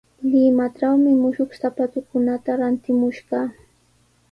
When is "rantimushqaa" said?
2.59-3.47